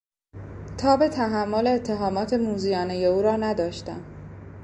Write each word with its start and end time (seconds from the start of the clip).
تاب 0.77 1.07
تحمل 1.07 1.67
اتهامات 1.67 2.33
موذیانهی 2.33 3.05
او 3.05 3.21
را 3.21 3.35
نداشتم! 3.35 4.03